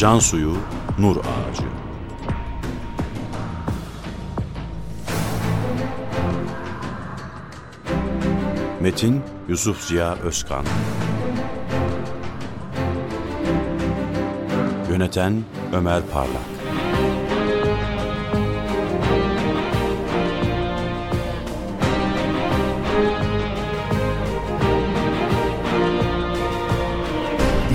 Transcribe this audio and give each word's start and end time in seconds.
Can 0.00 0.18
suyu, 0.18 0.56
nur 0.98 1.16
ağacı. 1.16 1.62
Metin 8.80 9.22
Yusuf 9.48 9.80
Ziya 9.80 10.14
Özkan. 10.14 10.64
Yöneten 14.90 15.44
Ömer 15.72 16.02
Parlak. 16.12 16.42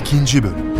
İkinci 0.00 0.42
Bölüm 0.42 0.75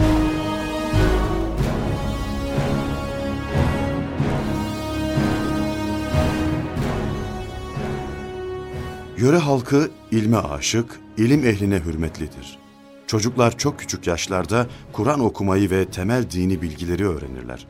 Yöre 9.19 9.37
halkı 9.37 9.91
ilme 10.11 10.37
aşık, 10.37 11.01
ilim 11.17 11.45
ehline 11.47 11.81
hürmetlidir. 11.85 12.59
Çocuklar 13.07 13.59
çok 13.59 13.79
küçük 13.79 14.07
yaşlarda 14.07 14.67
Kur'an 14.93 15.21
okumayı 15.21 15.71
ve 15.71 15.85
temel 15.85 16.31
dini 16.31 16.63
bilgileri 16.63 17.09
öğrenirler. 17.09 17.67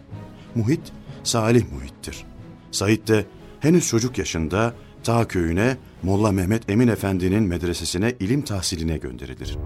Muhit, 0.54 0.80
salih 1.24 1.64
muhittir. 1.72 2.24
Said 2.70 3.08
de 3.08 3.24
henüz 3.60 3.88
çocuk 3.88 4.18
yaşında 4.18 4.74
ta 5.04 5.28
köyüne 5.28 5.76
Molla 6.02 6.32
Mehmet 6.32 6.70
Emin 6.70 6.88
Efendi'nin 6.88 7.42
medresesine 7.42 8.14
ilim 8.20 8.42
tahsiline 8.42 8.96
gönderilir. 8.96 9.58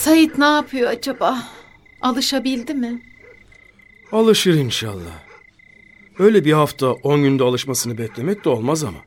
Sait 0.00 0.38
ne 0.38 0.44
yapıyor 0.44 0.90
acaba? 0.90 1.42
Alışabildi 2.00 2.74
mi? 2.74 3.02
Alışır 4.12 4.54
inşallah. 4.54 5.18
Öyle 6.18 6.44
bir 6.44 6.52
hafta 6.52 6.92
on 6.92 7.22
günde 7.22 7.44
alışmasını 7.44 7.98
beklemek 7.98 8.44
de 8.44 8.48
olmaz 8.48 8.84
ama. 8.84 8.98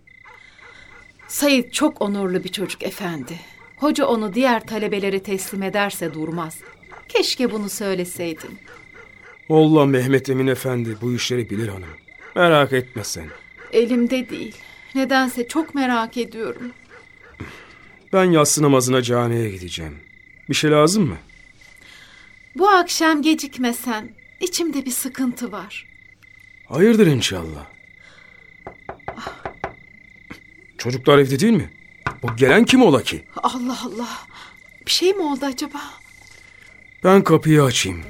Sait 1.28 1.74
çok 1.74 2.02
onurlu 2.02 2.44
bir 2.44 2.50
çocuk 2.50 2.84
efendi. 2.84 3.40
Hoca 3.78 4.06
onu 4.06 4.34
diğer 4.34 4.68
talebelere 4.68 5.20
teslim 5.24 5.64
ederse 5.64 6.14
durmaz. 6.14 6.58
Keşke 7.10 7.52
bunu 7.52 7.70
söyleseydin. 7.70 8.60
Molla 9.50 9.86
Mehmet 9.86 10.30
Emin 10.30 10.48
Efendi 10.48 10.98
bu 11.02 11.14
işleri 11.14 11.50
bilir 11.50 11.68
hanım. 11.68 11.90
Merak 12.36 12.74
etme 12.74 13.04
sen. 13.04 13.28
Elimde 13.72 14.30
değil. 14.30 14.56
Nedense 14.96 15.48
çok 15.48 15.76
merak 15.76 16.18
ediyorum. 16.18 16.72
Ben 18.14 18.24
yatsı 18.24 18.64
namazına 18.64 19.02
camiye 19.02 19.50
gideceğim. 19.50 19.98
Bir 20.50 20.54
şey 20.56 20.72
lazım 20.72 21.08
mı? 21.08 21.18
Bu 22.56 22.70
akşam 22.70 23.22
gecikmesen 23.22 24.10
içimde 24.40 24.86
bir 24.86 24.92
sıkıntı 24.92 25.52
var. 25.52 25.88
Hayırdır 26.66 27.08
inşallah. 27.08 27.66
Çocuklar 30.78 31.18
evde 31.18 31.40
değil 31.40 31.54
mi? 31.54 31.70
Bu 32.24 32.36
gelen 32.36 32.66
kim 32.66 32.82
ola 32.82 33.04
ki? 33.04 33.24
Allah 33.44 33.78
Allah. 33.86 34.10
Bir 34.86 34.92
şey 34.92 35.14
mi 35.14 35.22
oldu 35.22 35.46
acaba? 35.46 35.80
Ben 37.04 37.24
kapıyı 37.24 37.64
açayım. 37.64 38.04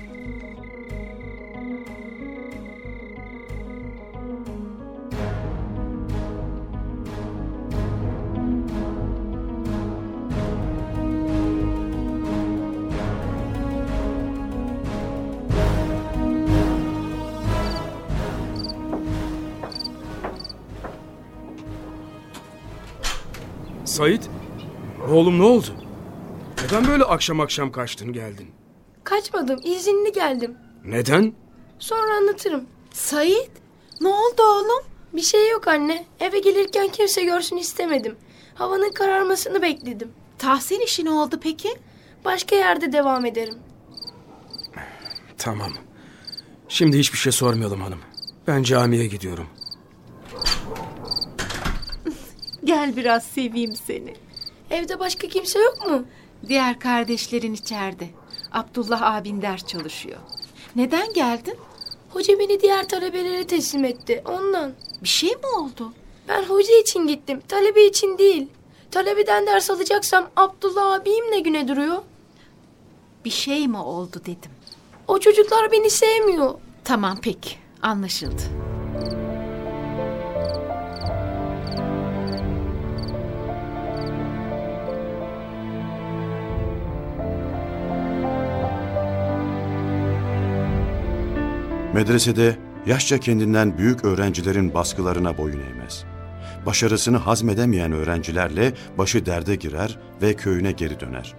Sait, 24.04 24.30
oğlum 25.12 25.40
ne 25.40 25.44
oldu? 25.44 25.68
Neden 26.64 26.88
böyle 26.88 27.04
akşam 27.04 27.40
akşam 27.40 27.72
kaçtın 27.72 28.14
geldin? 28.14 28.52
Kaçmadım, 29.04 29.60
izinli 29.64 30.12
geldim. 30.12 30.58
Neden? 30.86 31.34
Sonra 31.80 32.16
anlatırım. 32.16 32.64
Sait, 32.92 33.52
ne 34.02 34.08
oldu 34.08 34.42
oğlum? 34.42 34.84
Bir 35.14 35.22
şey 35.22 35.50
yok 35.50 35.68
anne. 35.68 36.06
Eve 36.20 36.40
gelirken 36.40 36.88
kimse 36.88 37.24
görsün 37.24 37.58
istemedim. 37.58 38.16
Havanın 38.56 38.92
kararmasını 38.92 39.62
bekledim. 39.62 40.12
Tahsin 40.38 40.80
işi 40.80 41.06
ne 41.06 41.12
oldu 41.12 41.40
peki? 41.44 41.70
Başka 42.26 42.56
yerde 42.56 42.92
devam 42.92 43.26
ederim. 43.26 43.58
Tamam. 45.38 45.72
Şimdi 46.68 47.00
hiçbir 47.00 47.18
şey 47.18 47.32
sormayalım 47.32 47.82
hanım. 47.82 48.00
Ben 48.48 48.64
camiye 48.64 49.08
gidiyorum. 49.08 49.48
Gel 52.74 52.96
biraz 52.96 53.24
seveyim 53.24 53.76
seni. 53.76 54.14
Evde 54.70 55.00
başka 55.00 55.28
kimse 55.28 55.60
yok 55.60 55.88
mu? 55.88 56.06
Diğer 56.48 56.80
kardeşlerin 56.80 57.54
içeride. 57.54 58.10
Abdullah 58.52 59.02
abin 59.16 59.42
ders 59.42 59.68
çalışıyor. 59.68 60.20
Neden 60.76 61.14
geldin? 61.14 61.58
Hoca 62.10 62.40
beni 62.40 62.62
diğer 62.62 62.88
talebelere 62.90 63.48
teslim 63.48 63.86
etti. 63.86 64.24
Ondan. 64.26 64.74
Bir 65.04 65.08
şey 65.08 65.30
mi 65.30 65.46
oldu? 65.58 65.94
Ben 66.28 66.44
hoca 66.44 66.80
için 66.82 67.08
gittim. 67.08 67.42
Talebe 67.48 67.86
için 67.86 68.18
değil. 68.18 68.48
Talebeden 68.92 69.48
ders 69.48 69.70
alacaksam 69.70 70.30
Abdullah 70.36 70.94
abim 70.94 71.32
ne 71.32 71.40
güne 71.40 71.68
duruyor? 71.68 72.02
Bir 73.26 73.30
şey 73.30 73.68
mi 73.68 73.78
oldu 73.78 74.22
dedim. 74.22 74.52
O 75.08 75.20
çocuklar 75.20 75.72
beni 75.72 75.90
sevmiyor. 75.90 76.54
Tamam 76.84 77.18
peki 77.22 77.56
anlaşıldı. 77.82 78.63
Medresede 91.94 92.58
yaşça 92.86 93.18
kendinden 93.18 93.78
büyük 93.78 94.06
öğrencilerin 94.06 94.74
baskılarına 94.74 95.38
boyun 95.38 95.60
eğmez. 95.60 96.04
Başarısını 96.66 97.18
hazmedemeyen 97.18 97.92
öğrencilerle 97.92 98.74
başı 98.98 99.26
derde 99.26 99.56
girer 99.56 100.00
ve 100.22 100.34
köyüne 100.34 100.72
geri 100.72 101.00
döner. 101.00 101.34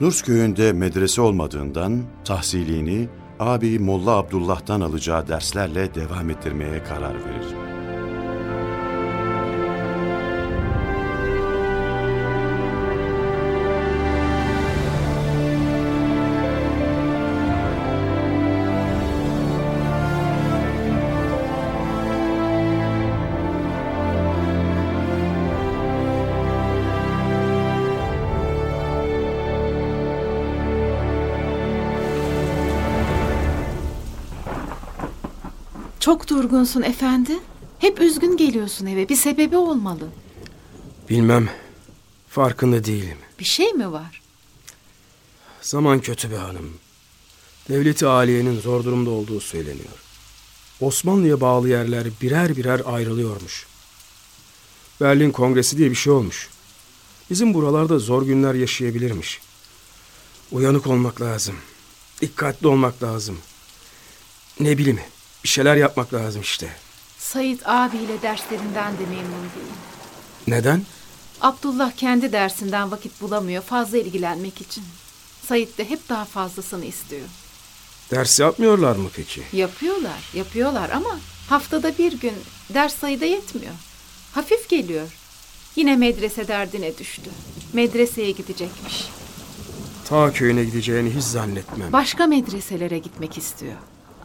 Nurs 0.00 0.22
köyünde 0.22 0.72
medrese 0.72 1.20
olmadığından 1.20 2.02
tahsilini 2.24 3.08
abi 3.40 3.78
Molla 3.78 4.10
Abdullah'tan 4.10 4.80
alacağı 4.80 5.28
derslerle 5.28 5.94
devam 5.94 6.30
ettirmeye 6.30 6.84
karar 6.84 7.14
verir. 7.14 7.65
Çok 36.06 36.28
durgunsun 36.28 36.82
efendi. 36.82 37.38
Hep 37.78 38.00
üzgün 38.00 38.36
geliyorsun 38.36 38.86
eve. 38.86 39.08
Bir 39.08 39.16
sebebi 39.16 39.56
olmalı. 39.56 40.08
Bilmem. 41.10 41.50
Farkında 42.28 42.84
değilim. 42.84 43.18
Bir 43.38 43.44
şey 43.44 43.72
mi 43.72 43.92
var? 43.92 44.22
Zaman 45.60 46.00
kötü 46.00 46.30
be 46.30 46.36
hanım. 46.36 46.70
Devleti 47.68 48.06
aliyenin 48.06 48.60
zor 48.60 48.84
durumda 48.84 49.10
olduğu 49.10 49.40
söyleniyor. 49.40 50.02
Osmanlı'ya 50.80 51.40
bağlı 51.40 51.68
yerler 51.68 52.06
birer 52.22 52.56
birer 52.56 52.82
ayrılıyormuş. 52.86 53.66
Berlin 55.00 55.30
Kongresi 55.30 55.78
diye 55.78 55.90
bir 55.90 55.96
şey 55.96 56.12
olmuş. 56.12 56.48
Bizim 57.30 57.54
buralarda 57.54 57.98
zor 57.98 58.22
günler 58.22 58.54
yaşayabilirmiş. 58.54 59.40
Uyanık 60.52 60.86
olmak 60.86 61.20
lazım. 61.20 61.56
Dikkatli 62.20 62.68
olmak 62.68 63.02
lazım. 63.02 63.38
Ne 64.60 64.78
bileyim 64.78 65.00
bir 65.46 65.50
şeyler 65.50 65.76
yapmak 65.76 66.14
lazım 66.14 66.42
işte. 66.42 66.68
Sait 67.18 67.68
abiyle 67.68 68.22
derslerinden 68.22 68.92
de 68.92 69.00
memnun 69.00 69.42
değil. 69.56 69.76
Neden? 70.46 70.82
Abdullah 71.40 71.92
kendi 71.92 72.32
dersinden 72.32 72.90
vakit 72.90 73.20
bulamıyor 73.20 73.62
fazla 73.62 73.98
ilgilenmek 73.98 74.60
için. 74.60 74.84
Sait 75.48 75.78
de 75.78 75.90
hep 75.90 76.08
daha 76.08 76.24
fazlasını 76.24 76.84
istiyor. 76.84 77.26
Ders 78.10 78.40
yapmıyorlar 78.40 78.96
mı 78.96 79.08
peki? 79.16 79.42
Yapıyorlar, 79.52 80.30
yapıyorlar 80.34 80.90
ama 80.90 81.18
haftada 81.48 81.98
bir 81.98 82.20
gün 82.20 82.34
ders 82.74 82.94
sayıda 82.94 83.24
yetmiyor. 83.24 83.74
Hafif 84.32 84.68
geliyor. 84.68 85.08
Yine 85.76 85.96
medrese 85.96 86.48
derdine 86.48 86.98
düştü. 86.98 87.30
Medreseye 87.72 88.30
gidecekmiş. 88.30 89.08
Ta 90.08 90.32
köyüne 90.32 90.64
gideceğini 90.64 91.14
hiç 91.14 91.24
zannetmem. 91.24 91.92
Başka 91.92 92.26
medreselere 92.26 92.98
gitmek 92.98 93.38
istiyor. 93.38 93.76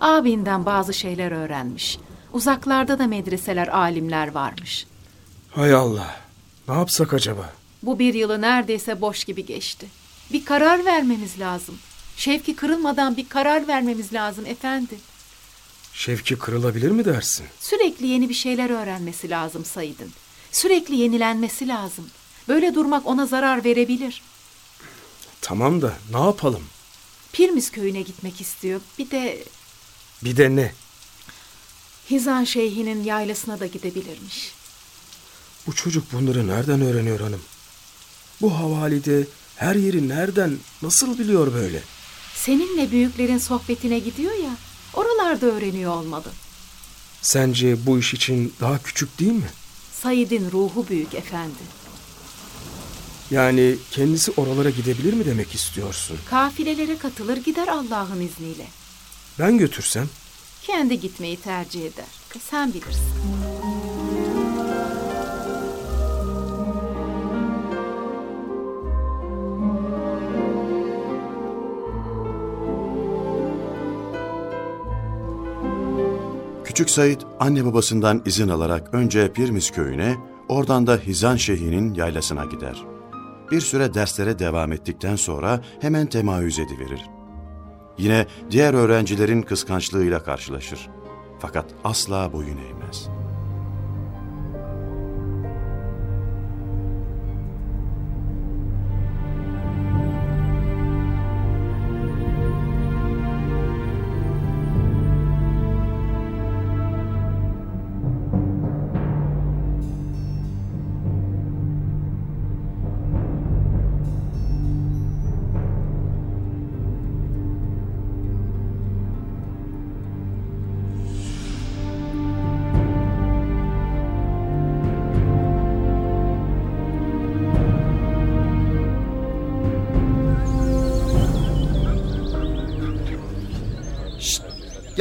Abinden 0.01 0.65
bazı 0.65 0.93
şeyler 0.93 1.31
öğrenmiş. 1.31 1.97
Uzaklarda 2.33 2.99
da 2.99 3.07
medreseler, 3.07 3.67
alimler 3.67 4.31
varmış. 4.31 4.85
Hay 5.51 5.73
Allah. 5.73 6.15
Ne 6.67 6.73
yapsak 6.73 7.13
acaba? 7.13 7.53
Bu 7.83 7.99
bir 7.99 8.13
yılı 8.13 8.41
neredeyse 8.41 9.01
boş 9.01 9.23
gibi 9.23 9.45
geçti. 9.45 9.87
Bir 10.33 10.45
karar 10.45 10.85
vermemiz 10.85 11.39
lazım. 11.39 11.77
Şevki 12.17 12.55
kırılmadan 12.55 13.17
bir 13.17 13.29
karar 13.29 13.67
vermemiz 13.67 14.13
lazım 14.13 14.45
efendi. 14.45 14.95
Şevki 15.93 16.35
kırılabilir 16.39 16.91
mi 16.91 17.05
dersin? 17.05 17.45
Sürekli 17.59 18.07
yeni 18.07 18.29
bir 18.29 18.33
şeyler 18.33 18.69
öğrenmesi 18.69 19.29
lazım 19.29 19.65
Said'in. 19.65 20.11
Sürekli 20.51 20.95
yenilenmesi 20.95 21.67
lazım. 21.67 22.05
Böyle 22.47 22.75
durmak 22.75 23.07
ona 23.07 23.25
zarar 23.25 23.63
verebilir. 23.63 24.21
Tamam 25.41 25.81
da 25.81 25.93
ne 26.11 26.19
yapalım? 26.19 26.63
Pirmiz 27.33 27.71
köyüne 27.71 28.01
gitmek 28.01 28.41
istiyor. 28.41 28.81
Bir 28.99 29.11
de 29.11 29.43
Bir 30.23 30.37
de 30.37 30.55
ne? 30.55 30.73
Hizan 32.09 32.43
Şeyhi'nin 32.43 33.03
yaylasına 33.03 33.59
da 33.59 33.67
gidebilirmiş. 33.67 34.53
Bu 35.67 35.75
çocuk 35.75 36.13
bunları 36.13 36.47
nereden 36.47 36.81
öğreniyor 36.81 37.19
hanım? 37.19 37.41
Bu 38.41 38.57
havalide 38.59 39.27
her 39.55 39.75
yeri 39.75 40.09
nereden, 40.09 40.57
nasıl 40.81 41.19
biliyor 41.19 41.53
böyle? 41.53 41.81
Seninle 42.35 42.91
büyüklerin 42.91 43.37
sohbetine 43.37 43.99
gidiyor 43.99 44.33
ya, 44.33 44.55
oralarda 44.93 45.45
öğreniyor 45.45 45.95
olmalı. 45.95 46.25
Sence 47.21 47.85
bu 47.85 47.99
iş 47.99 48.13
için 48.13 48.53
daha 48.61 48.83
küçük 48.83 49.19
değil 49.19 49.31
mi? 49.31 49.49
Said'in 50.01 50.51
ruhu 50.51 50.85
büyük 50.89 51.13
efendi. 51.15 51.81
Yani 53.31 53.75
kendisi 53.91 54.31
oralara 54.31 54.69
gidebilir 54.69 55.13
mi 55.13 55.25
demek 55.25 55.55
istiyorsun? 55.55 56.17
Kafilelere 56.29 56.97
katılır 56.97 57.37
gider 57.37 57.67
Allah'ın 57.67 58.21
izniyle. 58.21 58.67
Ben 59.39 59.57
götürsem? 59.57 60.09
Kendi 60.61 60.99
gitmeyi 60.99 61.37
tercih 61.37 61.81
eder. 61.81 62.05
Sen 62.39 62.73
bilirsin. 62.73 63.11
Küçük 76.65 76.89
Said 76.89 77.21
anne 77.39 77.65
babasından 77.65 78.21
izin 78.25 78.47
alarak 78.49 78.93
önce 78.93 79.33
Pirmiz 79.33 79.71
köyüne, 79.71 80.15
oradan 80.49 80.87
da 80.87 80.97
Hizan 80.97 81.35
Şeyhi'nin 81.35 81.93
yaylasına 81.93 82.45
gider. 82.45 82.83
Bir 83.51 83.61
süre 83.61 83.93
derslere 83.93 84.39
devam 84.39 84.71
ettikten 84.71 85.15
sonra 85.15 85.61
hemen 85.81 86.07
temayüz 86.07 86.59
ediverir. 86.59 87.20
Yine 88.01 88.25
diğer 88.51 88.73
öğrencilerin 88.73 89.41
kıskançlığıyla 89.41 90.23
karşılaşır. 90.23 90.89
Fakat 91.39 91.65
asla 91.83 92.33
boyun 92.33 92.57
eğmez. 92.57 93.09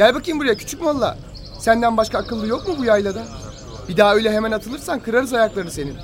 Gel 0.01 0.15
bakayım 0.15 0.39
buraya 0.39 0.57
küçük 0.57 0.81
molla. 0.81 1.17
Senden 1.59 1.97
başka 1.97 2.17
akıllı 2.17 2.47
yok 2.47 2.67
mu 2.67 2.75
bu 2.79 2.85
yaylada? 2.85 3.23
Bir 3.89 3.97
daha 3.97 4.15
öyle 4.15 4.31
hemen 4.31 4.51
atılırsan 4.51 4.99
kırarız 4.99 5.33
ayaklarını 5.33 5.71
senin. 5.71 5.95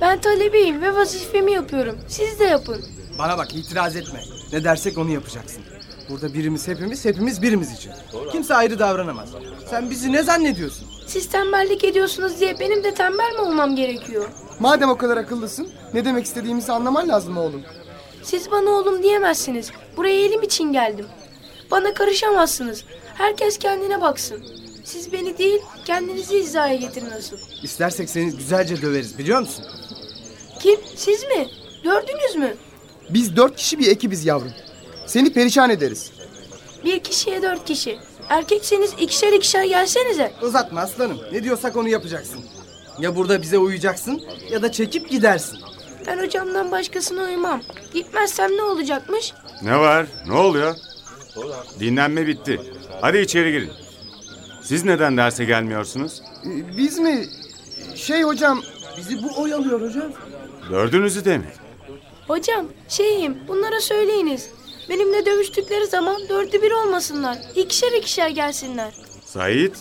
Ben 0.00 0.20
talebeyim 0.20 0.82
ve 0.82 0.94
vazifemi 0.94 1.52
yapıyorum. 1.52 1.98
Siz 2.08 2.40
de 2.40 2.44
yapın. 2.44 2.84
Bana 3.18 3.38
bak 3.38 3.54
itiraz 3.54 3.96
etme. 3.96 4.20
Ne 4.52 4.64
dersek 4.64 4.98
onu 4.98 5.10
yapacaksın. 5.10 5.62
Burada 6.08 6.34
birimiz 6.34 6.68
hepimiz, 6.68 7.04
hepimiz 7.04 7.42
birimiz 7.42 7.72
için. 7.72 7.92
Kimse 8.32 8.54
ayrı 8.54 8.78
davranamaz. 8.78 9.28
Sen 9.70 9.90
bizi 9.90 10.12
ne 10.12 10.22
zannediyorsun? 10.22 10.88
Siz 11.06 11.28
tembellik 11.28 11.84
ediyorsunuz 11.84 12.40
diye 12.40 12.60
benim 12.60 12.84
de 12.84 12.94
tembel 12.94 13.32
mi 13.32 13.40
olmam 13.40 13.76
gerekiyor? 13.76 14.28
Madem 14.60 14.90
o 14.90 14.96
kadar 14.96 15.16
akıllısın 15.16 15.68
ne 15.94 16.04
demek 16.04 16.24
istediğimizi 16.24 16.72
anlaman 16.72 17.08
lazım 17.08 17.38
oğlum. 17.38 17.62
Siz 18.22 18.50
bana 18.50 18.70
oğlum 18.70 19.02
diyemezsiniz. 19.02 19.70
Buraya 19.96 20.24
elim 20.24 20.42
için 20.42 20.72
geldim. 20.72 21.06
Bana 21.70 21.94
karışamazsınız. 21.94 22.84
Herkes 23.14 23.58
kendine 23.58 24.00
baksın. 24.00 24.44
Siz 24.84 25.12
beni 25.12 25.38
değil, 25.38 25.60
kendinizi 25.84 26.38
hizaya 26.38 26.74
getirin 26.74 27.10
asıl. 27.10 27.36
İstersek 27.62 28.10
seni 28.10 28.36
güzelce 28.36 28.82
döveriz 28.82 29.18
biliyor 29.18 29.40
musun? 29.40 29.64
Kim? 30.60 30.80
Siz 30.96 31.22
mi? 31.22 31.48
Gördünüz 31.84 32.36
mü? 32.36 32.56
Biz 33.10 33.36
dört 33.36 33.56
kişi 33.56 33.78
bir 33.78 33.88
ekibiz 33.88 34.26
yavrum. 34.26 34.52
Seni 35.06 35.32
perişan 35.32 35.70
ederiz. 35.70 36.10
Bir 36.84 37.00
kişiye 37.00 37.42
dört 37.42 37.64
kişi. 37.64 37.98
Erkekseniz 38.28 38.92
ikişer 39.00 39.32
ikişer 39.32 39.64
gelsenize. 39.64 40.32
Uzatma 40.42 40.80
aslanım. 40.80 41.18
Ne 41.32 41.44
diyorsak 41.44 41.76
onu 41.76 41.88
yapacaksın. 41.88 42.40
Ya 42.98 43.16
burada 43.16 43.42
bize 43.42 43.58
uyacaksın 43.58 44.22
ya 44.50 44.62
da 44.62 44.72
çekip 44.72 45.10
gidersin. 45.10 45.58
Ben 46.06 46.18
hocamdan 46.18 46.70
başkasına 46.70 47.22
uymam. 47.22 47.62
Gitmezsem 47.94 48.56
ne 48.56 48.62
olacakmış? 48.62 49.32
Ne 49.62 49.78
var? 49.78 50.06
Ne 50.26 50.32
oluyor? 50.32 50.76
Dinlenme 51.80 52.26
bitti. 52.26 52.60
Hadi 53.00 53.18
içeri 53.18 53.52
girin. 53.52 53.70
Siz 54.62 54.84
neden 54.84 55.16
derse 55.16 55.44
gelmiyorsunuz? 55.44 56.22
Ee, 56.46 56.76
Biz 56.76 56.98
mi? 56.98 57.26
Şey 57.94 58.22
hocam 58.22 58.62
Bizi 58.98 59.22
bu 59.22 59.42
oyalıyor 59.42 59.80
hocam. 59.80 60.12
Dördünüzü 60.70 61.24
de 61.24 61.38
mi? 61.38 61.46
Hocam, 62.26 62.66
şeyim, 62.88 63.38
bunlara 63.48 63.80
söyleyiniz. 63.80 64.48
Benimle 64.88 65.26
dövüştükleri 65.26 65.86
zaman 65.86 66.28
dördü 66.28 66.62
bir 66.62 66.70
olmasınlar. 66.70 67.38
İkişer 67.56 67.92
ikişer 67.92 68.28
gelsinler. 68.28 68.94
Sait, 69.24 69.76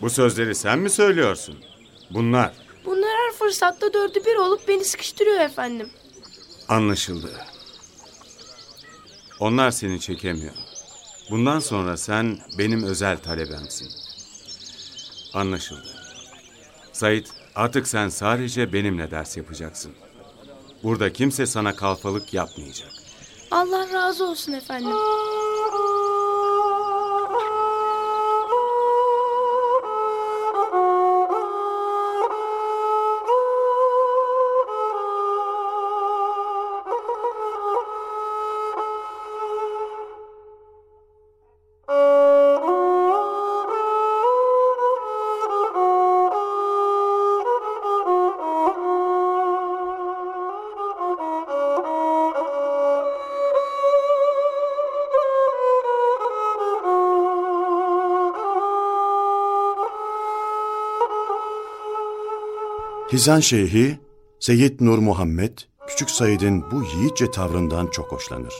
bu 0.00 0.10
sözleri 0.10 0.54
sen 0.54 0.78
mi 0.78 0.90
söylüyorsun? 0.90 1.56
Bunlar. 2.10 2.52
Bunlar 2.84 3.10
her 3.10 3.32
fırsatta 3.38 3.92
dördü 3.92 4.18
bir 4.26 4.36
olup 4.36 4.68
beni 4.68 4.84
sıkıştırıyor 4.84 5.40
efendim. 5.40 5.88
Anlaşıldı. 6.68 7.30
Onlar 9.40 9.70
seni 9.70 10.00
çekemiyor. 10.00 10.54
Bundan 11.30 11.58
sonra 11.58 11.96
sen 11.96 12.38
benim 12.58 12.82
özel 12.82 13.18
talebemsin. 13.18 13.88
Anlaşıldı. 15.34 15.88
Sait, 16.92 17.28
artık 17.54 17.88
sen 17.88 18.08
sadece 18.08 18.72
benimle 18.72 19.10
ders 19.10 19.36
yapacaksın. 19.36 19.92
Burada 20.82 21.12
kimse 21.12 21.46
sana 21.46 21.76
kalfalık 21.76 22.34
yapmayacak. 22.34 22.90
Allah 23.50 23.92
razı 23.92 24.24
olsun 24.26 24.52
efendim. 24.52 24.96
Hizan 63.12 63.40
Şeyhi, 63.40 63.98
Seyyid 64.40 64.80
Nur 64.80 64.98
Muhammed, 64.98 65.58
Küçük 65.88 66.10
Said'in 66.10 66.70
bu 66.70 66.82
yiğitçe 66.82 67.30
tavrından 67.30 67.86
çok 67.86 68.12
hoşlanır. 68.12 68.54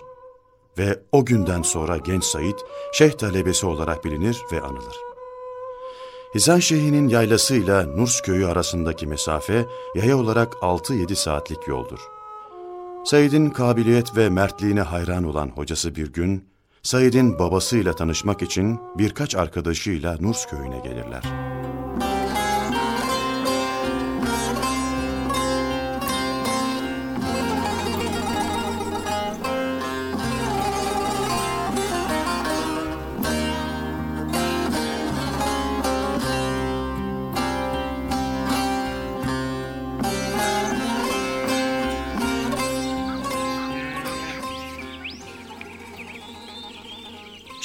Ve 0.78 1.00
o 1.12 1.24
günden 1.24 1.62
sonra 1.62 1.96
genç 1.96 2.24
Said, 2.24 2.58
şeyh 2.92 3.12
talebesi 3.12 3.66
olarak 3.66 4.04
bilinir 4.04 4.38
ve 4.52 4.60
anılır. 4.60 4.96
Hizan 6.34 6.58
Şeyhi'nin 6.58 7.08
yaylasıyla 7.08 7.86
Nurs 7.86 8.20
köyü 8.20 8.46
arasındaki 8.46 9.06
mesafe 9.06 9.66
yaya 9.94 10.18
olarak 10.18 10.52
6-7 10.52 11.14
saatlik 11.14 11.68
yoldur. 11.68 12.00
Said'in 13.04 13.50
kabiliyet 13.50 14.16
ve 14.16 14.28
mertliğine 14.28 14.82
hayran 14.82 15.24
olan 15.24 15.48
hocası 15.48 15.94
bir 15.94 16.12
gün, 16.12 16.48
Said'in 16.82 17.38
babasıyla 17.38 17.92
tanışmak 17.92 18.42
için 18.42 18.80
birkaç 18.98 19.36
arkadaşıyla 19.36 20.16
Nurs 20.20 20.46
köyüne 20.46 20.80
gelirler. 20.80 21.49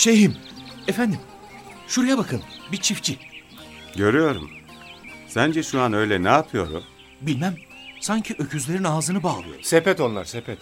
Şeyhim, 0.05 0.35
efendim. 0.87 1.19
Şuraya 1.87 2.17
bakın, 2.17 2.41
bir 2.71 2.77
çiftçi. 2.77 3.17
Görüyorum. 3.95 4.49
Sence 5.27 5.63
şu 5.63 5.81
an 5.81 5.93
öyle 5.93 6.23
ne 6.23 6.29
yapıyor 6.29 6.67
o? 6.71 6.81
Bilmem, 7.21 7.55
sanki 7.99 8.35
öküzlerin 8.39 8.83
ağzını 8.83 9.23
bağlıyor. 9.23 9.55
Sepet 9.61 9.99
onlar 9.99 10.25
sepet. 10.25 10.57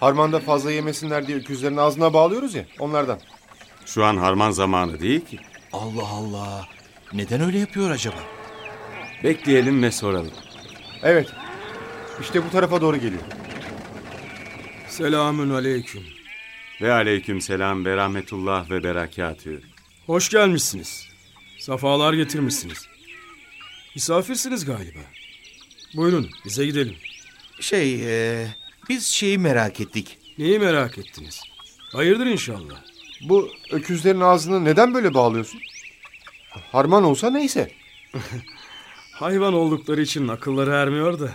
Harmanda 0.00 0.40
fazla 0.40 0.72
yemesinler 0.72 1.26
diye 1.26 1.38
öküzlerin 1.38 1.76
ağzına 1.76 2.12
bağlıyoruz 2.12 2.54
ya 2.54 2.64
onlardan. 2.78 3.18
Şu 3.86 4.04
an 4.04 4.16
harman 4.16 4.50
zamanı 4.50 5.00
değil 5.00 5.24
ki. 5.24 5.38
Allah 5.72 6.08
Allah. 6.08 6.68
Neden 7.12 7.40
öyle 7.40 7.58
yapıyor 7.58 7.90
acaba? 7.90 8.18
Bekleyelim 9.24 9.82
ve 9.82 9.90
soralım. 9.90 10.32
Evet. 11.02 11.32
İşte 12.20 12.44
bu 12.44 12.50
tarafa 12.50 12.80
doğru 12.80 12.96
geliyor. 12.96 13.22
Selamün 14.88 15.50
aleyküm. 15.50 16.13
Ve 16.80 16.92
aleyküm 16.92 17.40
selam 17.40 17.84
ve 17.84 17.96
rahmetullah 17.96 18.70
ve 18.70 18.84
berekatü. 18.84 19.62
Hoş 20.06 20.28
gelmişsiniz. 20.28 21.08
Safalar 21.58 22.12
getirmişsiniz. 22.12 22.88
Misafirsiniz 23.94 24.64
galiba. 24.64 24.98
Buyurun 25.96 26.30
bize 26.44 26.66
gidelim. 26.66 26.96
Şey, 27.60 27.94
e, 28.04 28.46
biz 28.88 29.06
şeyi 29.06 29.38
merak 29.38 29.80
ettik. 29.80 30.18
Neyi 30.38 30.58
merak 30.58 30.98
ettiniz? 30.98 31.40
Hayırdır 31.92 32.26
inşallah. 32.26 32.76
Bu 33.28 33.50
öküzlerin 33.70 34.20
ağzını 34.20 34.64
neden 34.64 34.94
böyle 34.94 35.14
bağlıyorsun? 35.14 35.60
Harman 36.72 37.04
olsa 37.04 37.30
neyse. 37.30 37.70
Hayvan 39.12 39.54
oldukları 39.54 40.02
için 40.02 40.28
akılları 40.28 40.70
ermiyor 40.70 41.20
da. 41.20 41.32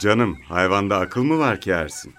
Canım 0.00 0.38
hayvanda 0.48 0.96
akıl 0.98 1.22
mı 1.22 1.38
var 1.38 1.60
ki 1.60 1.70
Ersin? 1.70 2.14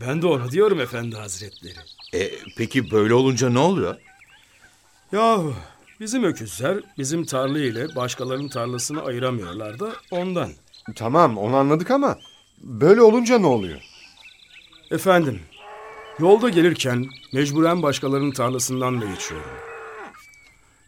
Ben 0.00 0.22
de 0.22 0.26
onu 0.26 0.50
diyorum 0.50 0.80
efendi 0.80 1.16
hazretleri. 1.16 1.78
E, 2.14 2.30
peki 2.56 2.90
böyle 2.90 3.14
olunca 3.14 3.50
ne 3.50 3.58
oluyor? 3.58 3.96
Yahu 5.12 5.54
bizim 6.00 6.24
öküzler 6.24 6.78
bizim 6.98 7.24
tarla 7.24 7.58
ile 7.58 7.96
başkalarının 7.96 8.48
tarlasını 8.48 9.02
ayıramıyorlar 9.02 9.78
da 9.78 9.92
ondan. 10.10 10.50
Tamam 10.94 11.38
onu 11.38 11.56
anladık 11.56 11.90
ama 11.90 12.18
böyle 12.60 13.02
olunca 13.02 13.38
ne 13.38 13.46
oluyor? 13.46 13.80
Efendim 14.90 15.40
yolda 16.18 16.48
gelirken 16.48 17.06
mecburen 17.32 17.82
başkalarının 17.82 18.30
tarlasından 18.30 19.00
da 19.00 19.04
geçiyorum. 19.06 19.50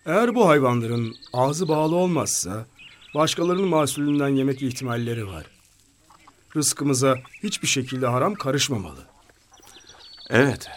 Eğer 0.07 0.35
bu 0.35 0.49
hayvanların 0.49 1.17
ağzı 1.33 1.69
bağlı 1.69 1.97
olmazsa 1.97 2.67
başkalarının 3.15 3.69
mahsulünden 3.69 4.29
yemek 4.29 4.63
ihtimalleri 4.63 5.27
var. 5.27 5.45
Rızkımıza 6.57 7.19
hiçbir 7.43 7.69
şekilde 7.69 8.07
haram 8.07 8.35
karışmamalı. 8.35 9.01
Evet, 10.31 10.69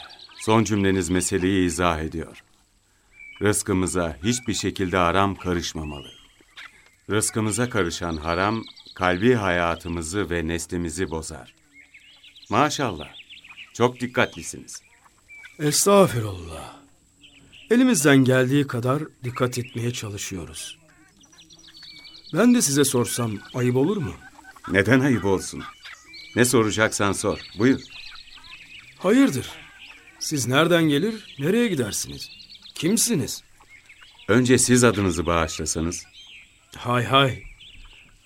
son 0.44 0.64
cümleniz 0.64 1.10
meseleyi 1.10 1.66
izah 1.66 2.00
ediyor. 2.00 2.44
Rızkımıza 3.42 4.18
hiçbir 4.24 4.54
şekilde 4.54 4.98
haram 4.98 5.36
karışmamalı. 5.36 6.12
Rızkımıza 7.10 7.70
karışan 7.70 8.18
haram, 8.18 8.64
kalbi 8.96 9.34
hayatımızı 9.34 10.30
ve 10.30 10.48
neslimizi 10.48 11.10
bozar. 11.10 11.54
Maşallah, 12.50 13.10
çok 13.74 14.00
dikkatlisiniz. 14.00 14.82
Estağfirullah. 15.60 16.76
Elimizden 17.72 18.18
geldiği 18.18 18.68
kadar 18.68 19.04
dikkat 19.24 19.58
etmeye 19.58 19.92
çalışıyoruz. 19.92 20.80
Ben 22.34 22.56
de 22.56 22.62
size 22.62 22.86
sorsam 22.86 23.32
ayıp 23.54 23.76
olur 23.76 23.98
mu? 23.98 24.14
Neden 24.72 25.00
ayıp 25.00 25.26
olsun? 25.26 25.64
Ne 26.36 26.46
soracaksan 26.46 27.12
sor, 27.12 27.40
buyur. 27.60 27.82
Hayırdır? 29.00 29.63
Siz 30.24 30.48
nereden 30.48 30.84
gelir, 30.84 31.36
nereye 31.40 31.68
gidersiniz? 31.68 32.30
Kimsiniz? 32.76 33.44
Önce 34.28 34.58
siz 34.58 34.84
adınızı 34.84 35.26
bağışlasanız. 35.26 36.04
Hay 36.76 37.04
hay. 37.04 37.44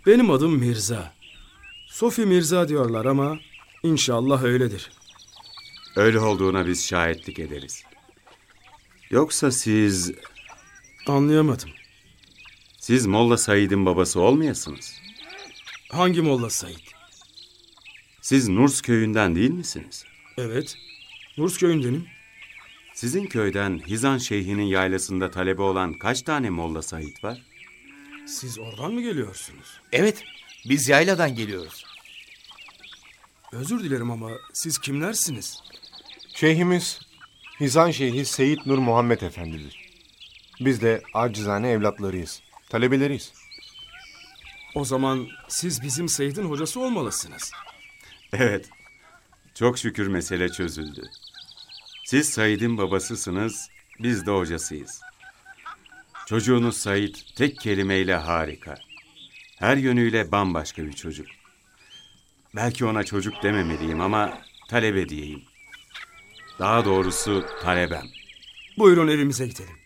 Benim 0.06 0.32
adım 0.32 0.58
Mirza. 0.58 1.14
Sofi 1.88 2.22
Mirza 2.26 2.70
diyorlar 2.70 3.06
ama 3.06 3.40
inşallah 3.84 4.44
öyledir. 4.44 4.92
Öyle 5.96 6.20
olduğuna 6.20 6.68
biz 6.68 6.88
şahitlik 6.88 7.40
ederiz. 7.40 7.84
Yoksa 9.10 9.52
siz, 9.52 10.12
Anlayamadım. 11.08 11.70
siz 12.80 13.06
Molla 13.06 13.38
Said'in 13.38 13.86
babası 13.86 14.20
olmayasınız. 14.20 14.94
Hangi 15.92 16.22
Molla 16.22 16.50
Said? 16.50 16.76
Siz 18.22 18.48
Nurs 18.48 18.82
köyünden 18.82 19.36
değil 19.36 19.52
misiniz? 19.52 20.04
Evet. 20.38 20.78
Nurs 21.38 21.58
köyündenim. 21.58 22.08
Sizin 22.94 23.26
köyden 23.26 23.80
Hizan 23.88 24.18
Şeyhi'nin 24.18 24.64
yaylasında 24.64 25.32
talebe 25.32 25.62
olan 25.62 25.94
kaç 25.94 26.22
tane 26.22 26.50
Molla 26.50 26.82
Said 26.82 27.24
var? 27.24 27.42
Siz 28.28 28.60
oradan 28.60 28.94
mı 28.94 29.02
geliyorsunuz? 29.02 29.82
Evet, 29.92 30.24
biz 30.70 30.90
yayladan 30.90 31.36
geliyoruz. 31.36 31.86
Özür 33.52 33.84
dilerim 33.84 34.12
ama 34.12 34.32
siz 34.54 34.78
kimlersiniz? 34.78 35.60
Şeyhimiz 36.36 37.00
Hizan 37.60 37.92
Şeyhi 37.92 38.26
Seyit 38.26 38.66
Nur 38.66 38.78
Muhammed 38.78 39.22
Efendidir. 39.22 39.90
Biz 40.60 40.82
de 40.82 41.02
acizane 41.14 41.70
evlatlarıyız. 41.70 42.42
Talebeleriyiz. 42.70 43.34
O 44.76 44.86
zaman 44.86 45.28
siz 45.48 45.82
bizim 45.82 46.10
Said'in 46.10 46.50
hocası 46.50 46.80
olmalısınız. 46.80 47.52
Evet, 48.34 48.70
çok 49.56 49.78
şükür 49.78 50.08
mesele 50.08 50.50
çözüldü. 50.52 51.10
Siz 52.08 52.30
Said'in 52.30 52.78
babasısınız, 52.78 53.70
biz 54.00 54.26
de 54.26 54.32
hocasıyız. 54.32 55.02
Çocuğunuz 56.26 56.78
Said 56.78 57.16
tek 57.36 57.60
kelimeyle 57.60 58.16
harika. 58.16 58.76
Her 59.60 59.78
yönüyle 59.78 60.32
bambaşka 60.32 60.84
bir 60.84 60.94
çocuk. 60.94 61.28
Belki 62.56 62.86
ona 62.86 63.04
çocuk 63.04 63.44
dememeliyim 63.44 64.02
ama 64.02 64.42
talebe 64.70 65.10
diyeyim. 65.10 65.44
Daha 66.60 66.86
doğrusu 66.86 67.46
talebem. 67.62 68.06
Buyurun 68.78 69.08
evimize 69.08 69.48
gidelim. 69.48 69.78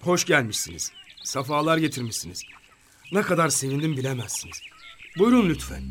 Hoş 0.00 0.24
gelmişsiniz. 0.24 0.92
Safalar 1.22 1.78
getirmişsiniz. 1.78 2.42
Ne 3.12 3.22
kadar 3.22 3.48
sevindim 3.48 3.96
bilemezsiniz. 3.96 4.60
Buyurun 5.18 5.48
lütfen. 5.48 5.82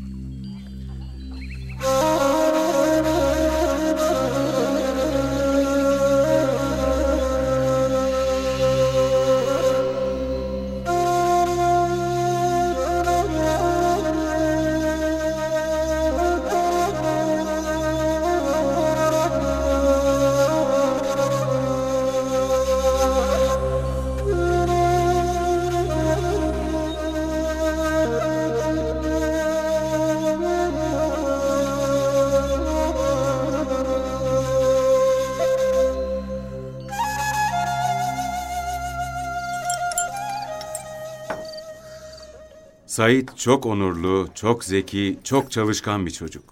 Sait 42.94 43.36
çok 43.36 43.66
onurlu, 43.66 44.28
çok 44.34 44.64
zeki, 44.64 45.18
çok 45.24 45.50
çalışkan 45.50 46.06
bir 46.06 46.10
çocuk. 46.10 46.44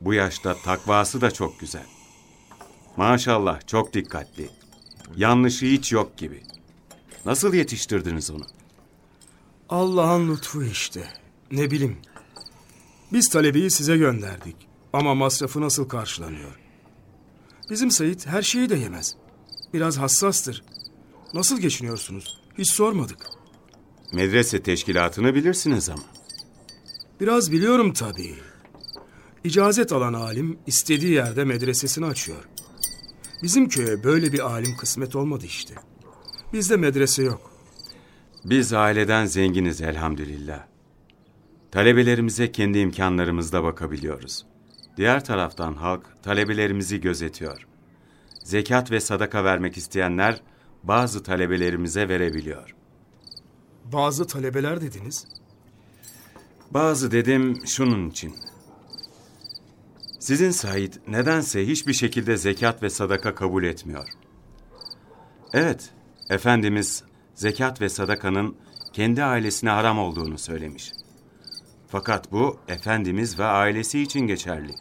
Bu 0.00 0.14
yaşta 0.14 0.54
takvası 0.54 1.20
da 1.20 1.30
çok 1.30 1.60
güzel. 1.60 1.86
Maşallah 2.96 3.66
çok 3.66 3.92
dikkatli. 3.92 4.50
Yanlışı 5.16 5.66
hiç 5.66 5.92
yok 5.92 6.18
gibi. 6.18 6.42
Nasıl 7.24 7.54
yetiştirdiniz 7.54 8.30
onu? 8.30 8.44
Allah'ın 9.68 10.34
lütfu 10.34 10.64
işte. 10.64 11.08
Ne 11.50 11.70
bileyim. 11.70 11.96
Biz 13.12 13.28
talebeyi 13.28 13.70
size 13.70 13.96
gönderdik. 13.96 14.56
Ama 14.92 15.14
masrafı 15.14 15.60
nasıl 15.60 15.88
karşılanıyor? 15.88 16.58
Bizim 17.70 17.90
Sait 17.90 18.26
her 18.26 18.42
şeyi 18.42 18.70
de 18.70 18.76
yemez. 18.76 19.16
Biraz 19.74 19.98
hassastır. 19.98 20.64
Nasıl 21.34 21.60
geçiniyorsunuz? 21.60 22.40
Hiç 22.58 22.72
sormadık. 22.72 23.37
Medrese 24.12 24.62
teşkilatını 24.62 25.34
bilirsiniz 25.34 25.88
ama. 25.88 26.02
Biraz 27.20 27.52
biliyorum 27.52 27.92
tabii. 27.92 28.34
İcazet 29.44 29.92
alan 29.92 30.12
alim 30.12 30.58
istediği 30.66 31.12
yerde 31.12 31.44
medresesini 31.44 32.06
açıyor. 32.06 32.48
Bizim 33.42 33.68
köye 33.68 34.04
böyle 34.04 34.32
bir 34.32 34.50
alim 34.50 34.76
kısmet 34.76 35.16
olmadı 35.16 35.44
işte. 35.46 35.74
Bizde 36.52 36.76
medrese 36.76 37.22
yok. 37.22 37.50
Biz 38.44 38.72
aileden 38.72 39.26
zenginiz 39.26 39.80
elhamdülillah. 39.80 40.66
Talebelerimize 41.70 42.52
kendi 42.52 42.78
imkanlarımızda 42.78 43.64
bakabiliyoruz. 43.64 44.46
Diğer 44.96 45.24
taraftan 45.24 45.74
halk 45.74 46.22
talebelerimizi 46.22 47.00
gözetiyor. 47.00 47.66
Zekat 48.44 48.90
ve 48.90 49.00
sadaka 49.00 49.44
vermek 49.44 49.76
isteyenler 49.76 50.42
bazı 50.82 51.22
talebelerimize 51.22 52.08
verebiliyor. 52.08 52.77
Bazı 53.92 54.26
talebeler 54.26 54.80
dediniz. 54.80 55.26
Bazı 56.70 57.10
dedim 57.10 57.66
şunun 57.66 58.10
için. 58.10 58.34
Sizin 60.18 60.50
Said 60.50 60.92
nedense 61.08 61.66
hiçbir 61.66 61.92
şekilde 61.92 62.36
zekat 62.36 62.82
ve 62.82 62.90
sadaka 62.90 63.34
kabul 63.34 63.64
etmiyor. 63.64 64.08
Evet, 65.52 65.90
Efendimiz 66.30 67.02
zekat 67.34 67.80
ve 67.80 67.88
sadakanın 67.88 68.56
kendi 68.92 69.24
ailesine 69.24 69.70
haram 69.70 69.98
olduğunu 69.98 70.38
söylemiş. 70.38 70.92
Fakat 71.88 72.32
bu 72.32 72.58
Efendimiz 72.68 73.38
ve 73.38 73.44
ailesi 73.44 74.00
için 74.00 74.20
geçerli. 74.20 74.74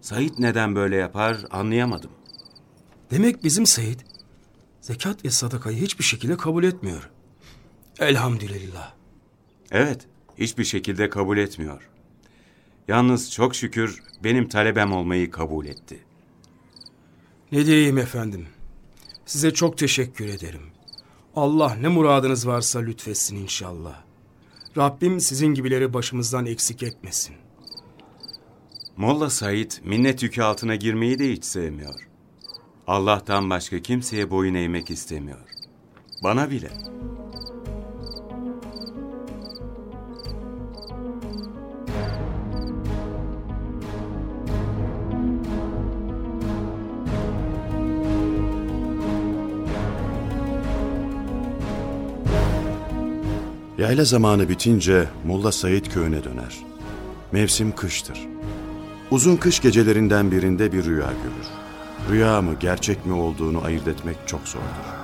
Said 0.00 0.32
neden 0.38 0.74
böyle 0.74 0.96
yapar 0.96 1.44
anlayamadım. 1.50 2.10
Demek 3.10 3.44
bizim 3.44 3.66
Said 3.66 4.00
zekat 4.80 5.24
ve 5.24 5.30
sadakayı 5.30 5.76
hiçbir 5.76 6.04
şekilde 6.04 6.36
kabul 6.36 6.64
etmiyor. 6.64 7.13
Elhamdülillah. 7.98 8.92
Evet, 9.70 10.06
hiçbir 10.38 10.64
şekilde 10.64 11.10
kabul 11.10 11.38
etmiyor. 11.38 11.88
Yalnız 12.88 13.32
çok 13.32 13.54
şükür 13.54 14.02
benim 14.24 14.48
talebem 14.48 14.92
olmayı 14.92 15.30
kabul 15.30 15.66
etti. 15.66 16.04
Ne 17.52 17.66
diyeyim 17.66 17.98
efendim? 17.98 18.46
Size 19.26 19.54
çok 19.54 19.78
teşekkür 19.78 20.28
ederim. 20.28 20.62
Allah 21.36 21.74
ne 21.74 21.88
muradınız 21.88 22.46
varsa 22.46 22.78
lütfetsin 22.78 23.36
inşallah. 23.36 24.02
Rabbim 24.76 25.20
sizin 25.20 25.54
gibileri 25.54 25.94
başımızdan 25.94 26.46
eksik 26.46 26.82
etmesin. 26.82 27.36
Molla 28.96 29.30
Said 29.30 29.70
minnet 29.84 30.22
yükü 30.22 30.42
altına 30.42 30.74
girmeyi 30.74 31.18
de 31.18 31.32
hiç 31.32 31.44
sevmiyor. 31.44 32.08
Allah'tan 32.86 33.50
başka 33.50 33.82
kimseye 33.82 34.30
boyun 34.30 34.54
eğmek 34.54 34.90
istemiyor. 34.90 35.48
Bana 36.22 36.50
bile. 36.50 36.70
Yayla 53.84 54.04
zamanı 54.04 54.48
bitince 54.48 55.08
Molla 55.26 55.52
Said 55.52 55.86
köyüne 55.86 56.24
döner. 56.24 56.58
Mevsim 57.32 57.72
kıştır. 57.74 58.18
Uzun 59.10 59.36
kış 59.36 59.60
gecelerinden 59.60 60.30
birinde 60.30 60.72
bir 60.72 60.84
rüya 60.84 61.06
görür. 61.06 61.48
Rüya 62.10 62.42
mı 62.42 62.54
gerçek 62.60 63.06
mi 63.06 63.12
olduğunu 63.12 63.64
ayırt 63.64 63.88
etmek 63.88 64.16
çok 64.26 64.48
zordur. 64.48 65.03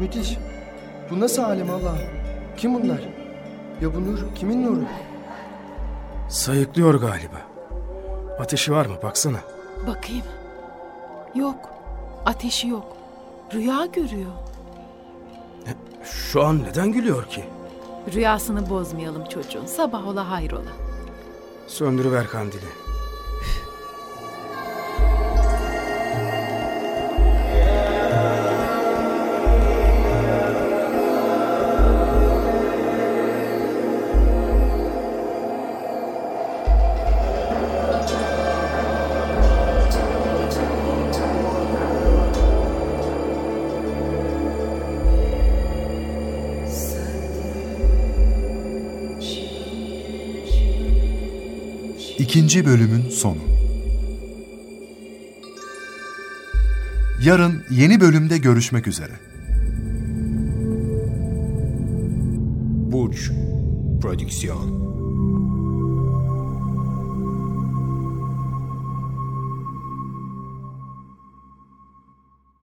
Müthiş. 0.00 0.38
Bu 1.10 1.20
nasıl 1.20 1.42
alem 1.42 1.70
Allah'ım? 1.70 1.98
Kim 2.56 2.74
bunlar? 2.74 3.00
Ya 3.82 3.94
bu 3.94 4.04
nur 4.04 4.34
kimin 4.34 4.62
nuru? 4.66 4.84
Sayıklıyor 6.28 6.94
galiba. 6.94 7.40
Ateşi 8.40 8.72
var 8.72 8.86
mı 8.86 8.94
baksana. 9.02 9.38
Bakayım. 9.86 10.24
Yok. 11.34 11.70
Ateşi 12.26 12.68
yok. 12.68 12.96
Rüya 13.54 13.86
görüyor. 13.86 14.30
Şu 16.04 16.44
an 16.44 16.62
neden 16.62 16.92
gülüyor 16.92 17.24
ki? 17.24 17.44
Rüyasını 18.14 18.70
bozmayalım 18.70 19.24
çocuğun. 19.24 19.66
Sabah 19.66 20.08
ola 20.08 20.30
hayrola. 20.30 20.70
Söndürüver 21.66 22.26
kandili. 22.26 22.66
İkinci 52.34 52.66
bölümün 52.66 53.08
sonu. 53.08 53.38
Yarın 57.22 57.62
yeni 57.70 58.00
bölümde 58.00 58.38
görüşmek 58.38 58.86
üzere. 58.86 59.12
Burç 62.92 63.30
Prodüksiyon 64.02 64.83